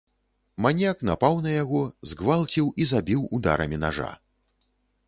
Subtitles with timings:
[0.65, 1.83] Маньяк напаў на яго,
[2.15, 4.11] згвалціў і забіў ударамі нажа.